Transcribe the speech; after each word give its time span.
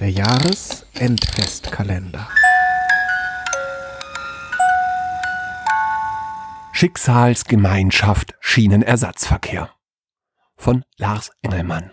Der 0.00 0.10
Jahresendfestkalender. 0.12 2.28
Schicksalsgemeinschaft 6.72 8.34
Schienenersatzverkehr 8.38 9.70
von 10.56 10.84
Lars 10.98 11.32
Engelmann. 11.42 11.90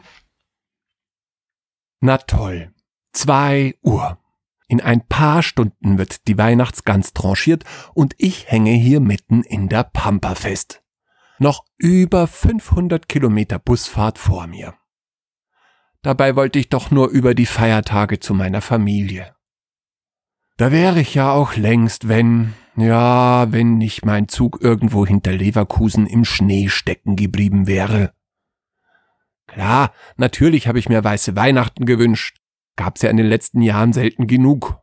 Na 2.00 2.20
toll. 2.20 2.76
Zwei 3.12 3.74
Uhr. 3.82 4.20
In 4.68 4.82
ein 4.82 5.08
paar 5.08 5.42
Stunden 5.42 5.98
wird 5.98 6.28
die 6.28 6.38
Weihnachtsgans 6.38 7.14
tranchiert 7.14 7.64
und 7.96 8.14
ich 8.20 8.52
hänge 8.52 8.74
hier 8.74 9.00
mitten 9.00 9.42
in 9.42 9.68
der 9.68 9.84
Pampa 9.84 10.36
fest. 10.36 10.84
Noch 11.40 11.66
über 11.80 12.28
500 12.28 13.10
Kilometer 13.10 13.58
Busfahrt 13.58 14.20
vor 14.20 14.46
mir. 14.46 14.76
Dabei 16.06 16.36
wollte 16.36 16.60
ich 16.60 16.70
doch 16.70 16.92
nur 16.92 17.10
über 17.10 17.34
die 17.34 17.48
Feiertage 17.48 18.20
zu 18.20 18.36
meiner 18.36 18.62
Familie. 18.62 19.36
Da 20.56 20.72
wäre 20.72 21.00
ich 21.00 21.16
ja 21.16 21.32
auch 21.32 21.56
längst, 21.56 22.08
wenn, 22.08 22.54
ja, 22.76 23.52
wenn 23.52 23.80
nicht 23.80 24.06
mein 24.06 24.28
Zug 24.28 24.62
irgendwo 24.62 25.08
hinter 25.08 25.32
Leverkusen 25.32 26.06
im 26.06 26.24
Schnee 26.24 26.70
stecken 26.70 27.16
geblieben 27.16 27.66
wäre. 27.66 28.14
Klar, 29.48 29.94
natürlich 30.16 30.68
habe 30.68 30.78
ich 30.78 30.90
mir 30.90 31.04
weiße 31.04 31.36
Weihnachten 31.36 31.88
gewünscht. 31.88 32.38
Gab's 32.76 33.02
ja 33.02 33.10
in 33.10 33.18
den 33.18 33.26
letzten 33.26 33.64
Jahren 33.64 33.92
selten 33.92 34.28
genug. 34.28 34.78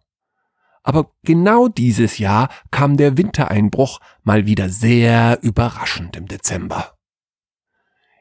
Aber 0.82 1.12
genau 1.22 1.68
dieses 1.68 2.18
Jahr 2.18 2.48
kam 2.72 2.96
der 2.96 3.16
Wintereinbruch 3.16 4.00
mal 4.24 4.46
wieder 4.46 4.68
sehr 4.68 5.38
überraschend 5.40 6.16
im 6.16 6.26
Dezember. 6.26 6.96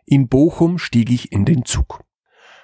In 0.06 0.28
Bochum 0.28 0.78
stieg 0.78 1.10
ich 1.10 1.32
in 1.32 1.46
den 1.46 1.66
Zug. 1.66 2.04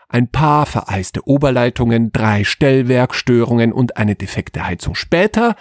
Ein 0.09 0.31
paar 0.31 0.65
vereiste 0.65 1.27
Oberleitungen, 1.27 2.11
drei 2.11 2.43
Stellwerkstörungen 2.43 3.73
und 3.73 3.97
eine 3.97 4.15
defekte 4.15 4.65
Heizung 4.65 4.95
später 4.95 5.55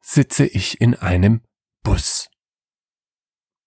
sitze 0.00 0.44
ich 0.44 0.80
in 0.80 0.94
einem 0.94 1.40
Bus. 1.82 2.28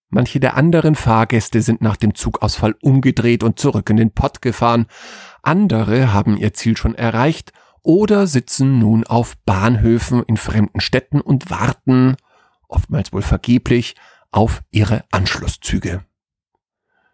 Manche 0.10 0.40
der 0.40 0.56
anderen 0.56 0.96
Fahrgäste 0.96 1.62
sind 1.62 1.82
nach 1.82 1.96
dem 1.96 2.16
Zugausfall 2.16 2.76
umgedreht 2.82 3.44
und 3.44 3.60
zurück 3.60 3.90
in 3.90 3.98
den 3.98 4.12
Pott 4.12 4.42
gefahren. 4.42 4.88
Andere 5.44 6.14
haben 6.14 6.38
ihr 6.38 6.54
Ziel 6.54 6.78
schon 6.78 6.96
erreicht 6.96 7.54
oder 7.84 8.26
sitzen 8.26 8.80
nun 8.80 9.06
auf 9.06 9.38
Bahnhöfen 9.46 10.24
in 10.24 10.38
fremden 10.38 10.80
Städten 10.80 11.22
und 11.22 11.50
warten, 11.50 12.18
oftmals 12.68 13.14
wohl 13.14 13.22
vergeblich, 13.22 13.96
auf 14.32 14.64
ihre 14.72 15.06
Anschlusszüge. 15.12 16.04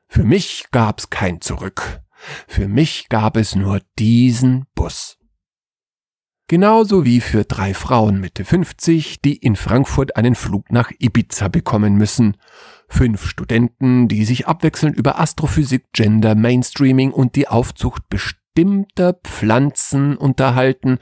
Für 0.08 0.24
mich 0.24 0.66
gab's 0.72 1.10
kein 1.10 1.42
Zurück. 1.42 2.05
Für 2.48 2.68
mich 2.68 3.10
gab 3.10 3.38
es 3.38 3.56
nur 3.56 3.82
diesen 3.98 4.66
Bus. 4.76 5.18
Genauso 6.48 7.06
wie 7.06 7.22
für 7.22 7.44
drei 7.44 7.74
Frauen 7.74 8.20
Mitte 8.20 8.46
50, 8.46 9.20
die 9.20 9.36
in 9.36 9.56
Frankfurt 9.56 10.16
einen 10.16 10.36
Flug 10.36 10.72
nach 10.72 10.92
Ibiza 11.00 11.48
bekommen 11.48 11.96
müssen. 11.96 12.38
Fünf 12.88 13.26
Studenten, 13.26 14.08
die 14.08 14.26
sich 14.26 14.48
abwechselnd 14.48 14.96
über 14.96 15.20
Astrophysik, 15.20 15.86
Gender, 15.92 16.36
Mainstreaming 16.36 17.12
und 17.12 17.36
die 17.36 17.48
Aufzucht 17.48 18.10
bestimmter 18.10 19.14
Pflanzen 19.24 20.18
unterhalten. 20.18 21.00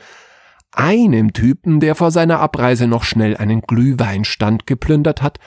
Einem 0.71 1.33
Typen, 1.33 1.81
der 1.81 1.95
vor 1.95 2.11
seiner 2.11 2.39
Abreise 2.39 2.87
noch 2.87 3.03
schnell 3.03 3.35
einen 3.35 3.61
Glühweinstand 3.61 4.65
geplündert 4.65 5.21
hat, 5.21 5.39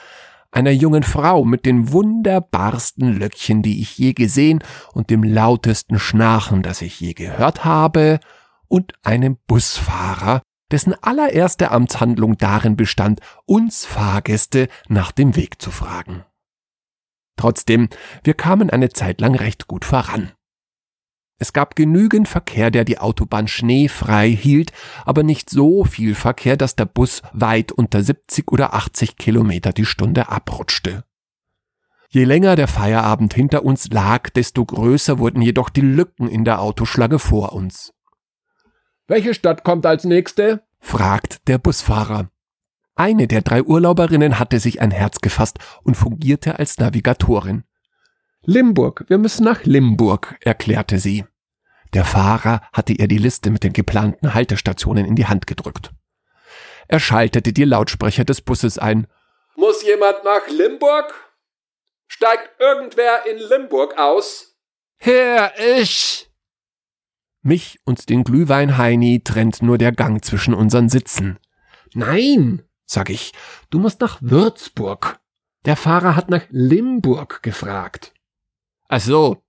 einer 0.51 0.71
jungen 0.71 1.03
Frau 1.03 1.45
mit 1.45 1.65
den 1.65 1.91
wunderbarsten 1.91 3.17
Löckchen, 3.17 3.61
die 3.61 3.81
ich 3.81 3.97
je 3.97 4.13
gesehen 4.13 4.63
und 4.93 5.09
dem 5.09 5.23
lautesten 5.23 5.99
Schnarchen, 5.99 6.63
das 6.63 6.81
ich 6.81 6.99
je 6.99 7.13
gehört 7.13 7.65
habe, 7.65 8.19
und 8.67 8.93
einem 9.03 9.37
Busfahrer, 9.47 10.41
dessen 10.71 10.93
allererste 11.01 11.71
Amtshandlung 11.71 12.37
darin 12.37 12.75
bestand, 12.75 13.21
uns 13.45 13.85
Fahrgäste 13.85 14.67
nach 14.87 15.11
dem 15.11 15.35
Weg 15.35 15.61
zu 15.61 15.71
fragen. 15.71 16.25
Trotzdem, 17.37 17.89
wir 18.23 18.33
kamen 18.33 18.69
eine 18.69 18.89
Zeit 18.89 19.21
lang 19.21 19.35
recht 19.35 19.67
gut 19.67 19.85
voran. 19.85 20.31
Es 21.39 21.53
gab 21.53 21.75
genügend 21.75 22.27
Verkehr, 22.27 22.71
der 22.71 22.83
die 22.83 22.97
Autobahn 22.97 23.47
schneefrei 23.47 24.29
hielt, 24.29 24.71
aber 25.05 25.21
nicht 25.21 25.49
so 25.49 25.83
viel 25.83 26.15
Verkehr, 26.15 26.57
dass 26.57 26.75
der 26.75 26.85
Bus 26.85 27.21
weit 27.31 27.71
unter 27.71 28.01
70 28.01 28.51
oder 28.51 28.73
80 28.73 29.17
Kilometer 29.17 29.71
die 29.71 29.85
Stunde 29.85 30.29
abrutschte. 30.29 31.03
Je 32.09 32.23
länger 32.23 32.55
der 32.55 32.67
Feierabend 32.67 33.33
hinter 33.33 33.63
uns 33.63 33.89
lag, 33.89 34.29
desto 34.29 34.65
größer 34.65 35.19
wurden 35.19 35.41
jedoch 35.41 35.69
die 35.69 35.81
Lücken 35.81 36.27
in 36.27 36.45
der 36.45 36.61
Autoschlange 36.61 37.19
vor 37.19 37.53
uns. 37.53 37.93
Welche 39.07 39.33
Stadt 39.33 39.63
kommt 39.63 39.85
als 39.85 40.05
nächste? 40.05 40.63
fragt 40.79 41.47
der 41.47 41.57
Busfahrer. 41.57 42.29
Eine 42.95 43.27
der 43.27 43.41
drei 43.41 43.61
Urlauberinnen 43.61 44.39
hatte 44.39 44.59
sich 44.59 44.81
ein 44.81 44.91
Herz 44.91 45.19
gefasst 45.19 45.59
und 45.83 45.95
fungierte 45.95 46.57
als 46.57 46.79
Navigatorin. 46.79 47.63
Limburg, 48.49 49.03
wir 49.09 49.17
müssen 49.17 49.43
nach 49.43 49.65
Limburg, 49.65 50.37
erklärte 50.39 50.99
sie. 50.99 51.25
Der 51.93 52.05
Fahrer 52.05 52.61
hatte 52.71 52.93
ihr 52.93 53.09
die 53.09 53.17
Liste 53.17 53.49
mit 53.49 53.65
den 53.65 53.73
geplanten 53.73 54.33
Haltestationen 54.33 55.03
in 55.03 55.17
die 55.17 55.25
Hand 55.25 55.47
gedrückt. 55.47 55.91
Er 56.87 57.01
schaltete 57.01 57.51
die 57.51 57.65
Lautsprecher 57.65 58.23
des 58.23 58.41
Busses 58.41 58.77
ein. 58.77 59.07
Muss 59.57 59.83
jemand 59.83 60.23
nach 60.23 60.47
Limburg? 60.47 61.13
Steigt 62.07 62.57
irgendwer 62.57 63.25
in 63.29 63.37
Limburg 63.37 63.97
aus? 63.97 64.55
Herr, 64.95 65.51
ich! 65.59 66.31
Mich 67.41 67.81
und 67.83 68.07
den 68.07 68.23
Glühweinheini 68.23 69.23
trennt 69.25 69.61
nur 69.61 69.77
der 69.77 69.91
Gang 69.91 70.23
zwischen 70.23 70.53
unseren 70.53 70.87
Sitzen. 70.87 71.37
Nein, 71.93 72.63
sag 72.85 73.09
ich, 73.09 73.33
du 73.71 73.79
musst 73.79 73.99
nach 73.99 74.19
Würzburg. 74.21 75.19
Der 75.65 75.75
Fahrer 75.75 76.15
hat 76.15 76.29
nach 76.29 76.45
Limburg 76.49 77.43
gefragt. 77.43 78.13
Ach 78.87 79.01
so. 79.01 79.43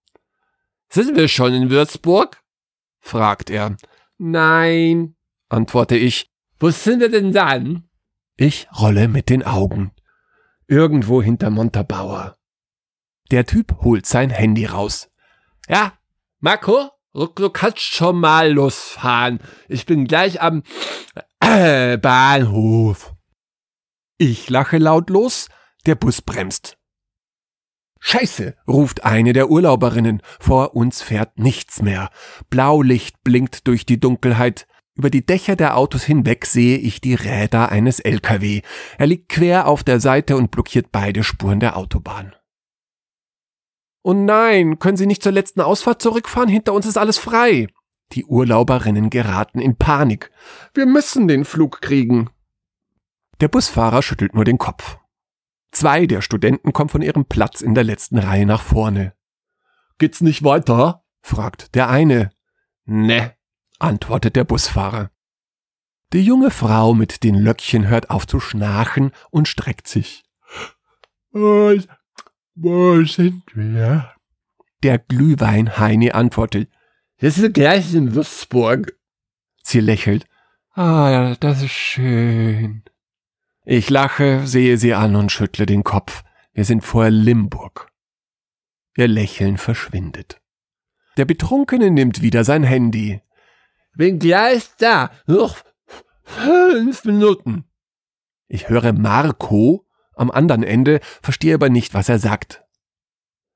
Sind 0.91 1.17
wir 1.17 1.29
schon 1.29 1.53
in 1.55 1.71
Würzburg? 1.71 2.43
fragt 3.01 3.51
er. 3.51 3.77
Nein, 4.17 5.17
antworte 5.49 5.97
ich. 5.97 6.31
Wo 6.59 6.71
sind 6.71 7.01
wir 7.01 7.11
denn 7.11 7.33
dann? 7.33 7.89
Ich 8.37 8.69
rolle 8.77 9.09
mit 9.09 9.29
den 9.31 9.45
Augen. 9.45 9.93
Irgendwo 10.67 11.23
hinter 11.23 11.51
Montabaur. 11.51 12.37
Der 13.31 13.47
Typ 13.47 13.79
holt 13.83 14.07
sein 14.07 14.31
Handy 14.31 14.67
raus. 14.67 15.11
Ja, 15.69 15.93
Marco, 16.41 16.91
du 17.13 17.51
kannst 17.51 17.81
schon 17.81 18.19
mal 18.21 18.53
losfahren. 18.53 19.41
Ich 19.69 19.87
bin 19.87 20.07
gleich 20.07 20.41
am 20.41 20.63
äh, 21.41 21.99
Bahnhof. 21.99 23.15
Ich 24.17 24.49
lache 24.51 24.79
lautlos, 24.79 25.49
der 25.87 25.95
Bus 25.95 26.23
bremst. 26.23 26.78
Scheiße, 28.11 28.55
ruft 28.67 29.05
eine 29.05 29.35
der 29.35 29.51
Urlauberinnen. 29.51 30.23
Vor 30.41 30.75
uns 30.75 31.03
fährt 31.03 31.39
nichts 31.39 31.83
mehr. 31.83 32.09
Blaulicht 32.49 33.23
blinkt 33.23 33.67
durch 33.67 33.85
die 33.85 34.01
Dunkelheit. 34.01 34.67
Über 34.95 35.11
die 35.11 35.27
Dächer 35.27 35.57
der 35.57 35.77
Autos 35.77 36.05
hinweg 36.05 36.47
sehe 36.47 36.79
ich 36.79 37.03
die 37.03 37.13
Räder 37.13 37.69
eines 37.69 38.01
LKW. 38.01 38.63
Er 38.97 39.07
liegt 39.07 39.29
quer 39.29 39.69
auf 39.69 39.85
der 39.85 40.01
Seite 40.01 40.39
und 40.39 40.51
blockiert 40.51 40.91
beide 40.91 41.23
Spuren 41.23 41.61
der 41.61 41.77
Autobahn. 41.77 42.35
Oh 44.03 44.15
nein, 44.15 44.79
können 44.79 44.97
Sie 44.97 45.07
nicht 45.07 45.23
zur 45.23 45.33
letzten 45.33 45.61
Ausfahrt 45.61 46.01
zurückfahren? 46.01 46.49
Hinter 46.49 46.73
uns 46.73 46.87
ist 46.87 46.97
alles 46.97 47.19
frei. 47.19 47.69
Die 48.13 48.25
Urlauberinnen 48.25 49.11
geraten 49.11 49.61
in 49.61 49.77
Panik. 49.77 50.31
Wir 50.73 50.87
müssen 50.87 51.29
den 51.29 51.45
Flug 51.45 51.83
kriegen. 51.83 52.31
Der 53.43 53.49
Busfahrer 53.49 54.01
schüttelt 54.01 54.35
nur 54.35 54.47
den 54.47 54.57
Kopf. 54.57 54.97
Zwei 55.71 56.07
der 56.07 56.23
Studenten 56.23 56.73
kommen 56.73 56.89
von 56.89 57.03
ihrem 57.03 57.25
Platz 57.27 57.61
in 57.61 57.75
der 57.75 57.85
letzten 57.85 58.19
Reihe 58.19 58.47
nach 58.47 58.63
vorne. 58.63 59.15
Geht's 59.99 60.21
nicht 60.21 60.45
weiter? 60.45 61.05
fragt 61.21 61.75
der 61.75 61.89
eine. 61.91 62.31
Ne, 62.85 63.35
antwortet 63.79 64.37
der 64.37 64.45
Busfahrer. 64.45 65.11
Die 66.13 66.23
junge 66.23 66.51
Frau 66.51 66.95
mit 66.95 67.23
den 67.23 67.35
Löckchen 67.35 67.87
hört 67.87 68.09
auf 68.09 68.27
zu 68.27 68.41
schnarchen 68.41 69.13
und 69.31 69.47
streckt 69.47 69.89
sich. 69.89 70.25
Wo, 71.33 71.79
wo 72.55 73.05
sind 73.05 73.43
wir? 73.55 74.15
Der 74.83 74.99
Glühwein-Heini 74.99 76.13
antwortet. 76.13 76.71
Wir 77.19 77.31
sind 77.31 77.53
gleich 77.53 77.93
in 77.95 78.15
Würzburg. 78.15 78.97
Sie 79.63 79.81
lächelt. 79.81 80.27
Ah, 80.73 81.35
das 81.41 81.63
ist 81.63 81.73
schön. 81.73 82.85
Ich 83.71 83.91
lache, 83.91 84.47
sehe 84.47 84.79
sie 84.79 84.95
an 84.95 85.15
und 85.15 85.31
schüttle 85.31 85.67
den 85.67 85.85
Kopf. 85.85 86.25
Wir 86.55 86.65
sind 86.65 86.81
vor 86.81 87.11
Limburg. 87.11 87.93
Ihr 88.97 89.09
Lächeln 89.09 89.59
verschwindet. 89.59 90.41
Der 91.19 91.27
Betrunkene 91.27 91.91
nimmt 91.91 92.23
wieder 92.23 92.45
sein 92.45 92.63
Handy. 92.63 93.21
Bin 93.95 94.19
gleich 94.19 94.71
da. 94.79 95.11
Noch 95.27 95.59
fünf 96.23 97.05
Minuten. 97.05 97.67
Ich 98.47 98.71
höre 98.71 98.95
Marco 98.95 99.87
am 100.15 100.31
anderen 100.31 100.63
Ende, 100.63 101.01
verstehe 101.21 101.53
aber 101.53 101.69
nicht, 101.69 101.93
was 101.93 102.09
er 102.09 102.19
sagt. 102.19 102.65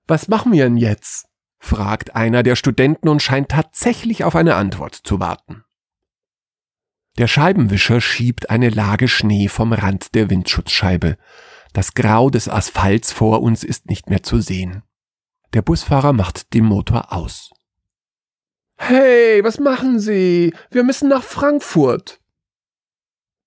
Was 0.06 0.29
machen 0.29 0.53
wir 0.53 0.65
denn 0.65 0.76
jetzt? 0.76 1.26
fragt 1.58 2.15
einer 2.15 2.43
der 2.43 2.56
Studenten 2.56 3.08
und 3.08 3.23
scheint 3.23 3.49
tatsächlich 3.49 4.25
auf 4.25 4.37
eine 4.37 4.56
Antwort 4.56 4.94
zu 4.94 5.20
warten. 5.20 5.65
Der 7.19 7.26
Scheibenwischer 7.26 8.00
schiebt 8.00 8.50
eine 8.50 8.70
Lage 8.70 9.06
Schnee 9.06 9.49
vom 9.49 9.73
Rand 9.73 10.14
der 10.14 10.31
Windschutzscheibe. 10.31 11.17
Das 11.73 11.94
Grau 11.94 12.31
des 12.31 12.49
Asphalts 12.49 13.12
vor 13.12 13.43
uns 13.43 13.64
ist 13.64 13.87
nicht 13.87 14.09
mehr 14.09 14.23
zu 14.23 14.41
sehen. 14.41 14.82
Der 15.53 15.62
Busfahrer 15.62 16.12
macht 16.12 16.55
den 16.55 16.64
Motor 16.64 17.12
aus. 17.12 17.50
Hey, 18.76 19.44
was 19.44 19.61
machen 19.61 20.00
Sie? 20.00 20.55
Wir 20.70 20.82
müssen 20.85 21.09
nach 21.09 21.23
Frankfurt. 21.23 22.20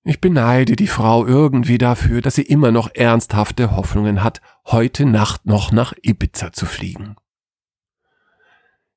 Ich 0.04 0.22
beneide 0.22 0.76
die 0.76 0.88
Frau 0.88 1.26
irgendwie 1.26 1.80
dafür, 1.80 2.22
dass 2.22 2.36
sie 2.36 2.44
immer 2.44 2.72
noch 2.72 2.94
ernsthafte 2.94 3.76
Hoffnungen 3.76 4.24
hat, 4.24 4.40
heute 4.68 5.04
Nacht 5.08 5.48
noch 5.48 5.72
nach 5.72 5.94
Ibiza 6.04 6.54
zu 6.54 6.68
fliegen. 6.68 7.16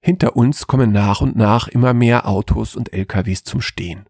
Hinter 0.01 0.37
uns 0.37 0.67
kommen 0.67 0.93
nach 0.93 1.23
und 1.23 1.35
nach 1.35 1.67
immer 1.69 1.95
mehr 1.95 2.29
Autos 2.29 2.77
und 2.77 2.93
LKWs 2.93 3.43
zum 3.43 3.63
Stehen. 3.63 4.07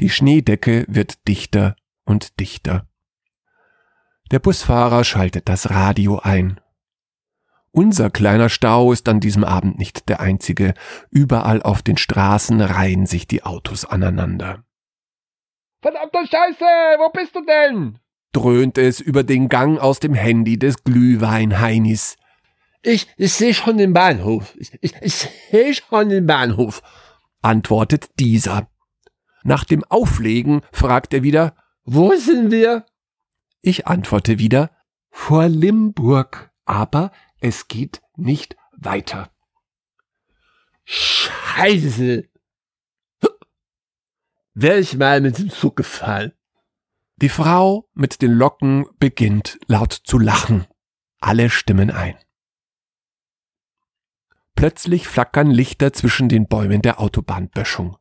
Die 0.00 0.10
Schneedecke 0.10 0.84
wird 0.88 1.26
dichter 1.26 1.76
und 2.04 2.38
dichter. 2.40 2.86
Der 4.30 4.38
Busfahrer 4.38 5.04
schaltet 5.04 5.48
das 5.48 5.70
Radio 5.70 6.18
ein. 6.18 6.60
Unser 7.70 8.10
kleiner 8.10 8.48
Stau 8.48 8.92
ist 8.92 9.08
an 9.08 9.20
diesem 9.20 9.44
Abend 9.44 9.78
nicht 9.78 10.08
der 10.08 10.20
einzige. 10.20 10.74
Überall 11.10 11.62
auf 11.62 11.82
den 11.82 11.96
Straßen 11.96 12.60
reihen 12.60 13.06
sich 13.06 13.26
die 13.26 13.44
Autos 13.44 13.84
aneinander. 13.84 14.64
Verdammte 15.82 16.18
Scheiße, 16.26 16.64
wo 16.98 17.10
bist 17.10 17.34
du 17.36 17.44
denn? 17.44 17.98
dröhnt 18.36 18.76
es 18.76 19.00
über 19.00 19.22
den 19.22 19.48
Gang 19.48 19.78
aus 19.78 19.98
dem 19.98 20.12
Handy 20.12 20.58
des 20.58 20.84
Glühweinheinis. 20.84 22.16
Ich, 22.82 23.08
ich 23.16 23.32
sehe 23.32 23.54
schon 23.54 23.78
den 23.78 23.94
Bahnhof. 23.94 24.54
Ich, 24.58 24.72
ich, 24.82 24.94
ich 25.00 25.14
sehe 25.14 25.72
schon 25.72 26.10
den 26.10 26.26
Bahnhof, 26.26 26.82
antwortet 27.40 28.10
dieser. 28.20 28.68
Nach 29.46 29.64
dem 29.64 29.84
Auflegen 29.84 30.62
fragt 30.72 31.14
er 31.14 31.22
wieder, 31.22 31.54
wo 31.84 32.12
sind 32.16 32.50
wir? 32.50 32.84
Ich 33.60 33.86
antworte 33.86 34.40
wieder, 34.40 34.72
vor 35.08 35.46
Limburg, 35.46 36.50
aber 36.64 37.12
es 37.38 37.68
geht 37.68 38.02
nicht 38.16 38.56
weiter. 38.72 39.30
Scheiße! 40.84 42.28
Wäre 44.54 44.80
ich 44.80 44.96
mal 44.96 45.20
mit 45.20 45.38
dem 45.38 45.50
Zug 45.50 45.76
gefallen. 45.76 46.32
Die 47.14 47.28
Frau 47.28 47.88
mit 47.94 48.22
den 48.22 48.32
Locken 48.32 48.86
beginnt 48.98 49.60
laut 49.68 49.92
zu 49.92 50.18
lachen. 50.18 50.66
Alle 51.20 51.50
stimmen 51.50 51.92
ein. 51.92 52.16
Plötzlich 54.56 55.06
flackern 55.06 55.52
Lichter 55.52 55.92
zwischen 55.92 56.28
den 56.28 56.48
Bäumen 56.48 56.82
der 56.82 56.98
Autobahnböschung. 56.98 57.96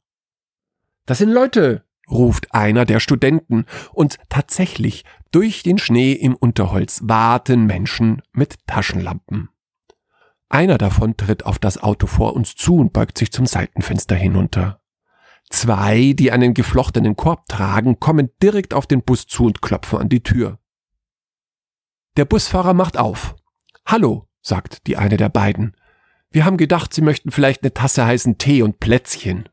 Das 1.06 1.20
sind 1.20 1.30
Leute, 1.30 1.86
ruft 2.10 2.54
einer 2.54 2.86
der 2.86 3.00
Studenten, 3.00 3.66
und 3.94 4.18
tatsächlich 4.30 5.06
durch 5.32 5.64
den 5.64 5.78
Schnee 5.78 6.14
im 6.14 6.36
Unterholz 6.36 7.02
warten 7.04 7.66
Menschen 7.66 8.22
mit 8.32 8.58
Taschenlampen. 8.68 9.50
Einer 10.50 10.78
davon 10.78 11.18
tritt 11.18 11.46
auf 11.46 11.60
das 11.60 11.82
Auto 11.82 12.08
vor 12.08 12.36
uns 12.36 12.56
zu 12.56 12.78
und 12.78 12.94
beugt 12.94 13.18
sich 13.18 13.32
zum 13.32 13.46
Seitenfenster 13.46 14.16
hinunter. 14.16 14.82
Zwei, 15.50 16.14
die 16.14 16.32
einen 16.32 16.54
geflochtenen 16.54 17.16
Korb 17.16 17.48
tragen, 17.48 18.00
kommen 18.00 18.30
direkt 18.42 18.74
auf 18.74 18.88
den 18.88 19.04
Bus 19.04 19.28
zu 19.28 19.46
und 19.46 19.62
klopfen 19.62 20.00
an 20.00 20.10
die 20.10 20.24
Tür. 20.24 20.60
Der 22.18 22.26
Busfahrer 22.26 22.74
macht 22.74 22.98
auf. 22.98 23.36
Hallo, 23.86 24.28
sagt 24.42 24.88
die 24.88 24.98
eine 24.98 25.18
der 25.18 25.30
beiden. 25.30 25.76
Wir 26.32 26.46
haben 26.46 26.58
gedacht, 26.58 26.94
Sie 26.94 27.02
möchten 27.02 27.32
vielleicht 27.32 27.64
eine 27.64 27.74
Tasse 27.74 28.06
heißen 28.06 28.38
Tee 28.38 28.64
und 28.64 28.80
Plätzchen. 28.80 29.50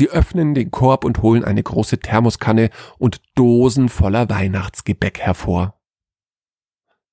Sie 0.00 0.08
öffnen 0.08 0.54
den 0.54 0.70
Korb 0.70 1.04
und 1.04 1.20
holen 1.20 1.44
eine 1.44 1.62
große 1.62 1.98
Thermoskanne 1.98 2.70
und 2.96 3.20
Dosen 3.34 3.90
voller 3.90 4.30
Weihnachtsgebäck 4.30 5.20
hervor. 5.20 5.78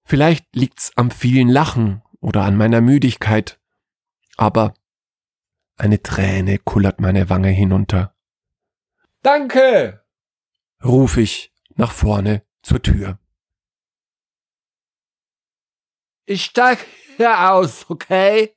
Vielleicht 0.06 0.56
liegt's 0.56 0.94
am 0.96 1.12
vielen 1.12 1.50
Lachen 1.50 2.02
oder 2.22 2.44
an 2.44 2.56
meiner 2.56 2.80
Müdigkeit, 2.80 3.60
aber 4.38 4.74
eine 5.76 6.02
Träne 6.02 6.60
kullert 6.60 7.02
meine 7.02 7.30
Wange 7.30 7.50
hinunter. 7.50 8.16
Danke! 9.22 10.06
ruf 10.82 11.18
ich 11.18 11.54
nach 11.76 11.92
vorne 11.92 12.46
zur 12.64 12.82
Tür. 12.82 13.20
Ich 16.26 16.46
steig 16.46 16.86
hier 17.18 17.52
aus, 17.52 17.90
okay? 17.90 18.56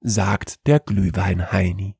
sagt 0.00 0.66
der 0.66 0.80
Glühweinheini. 0.80 1.97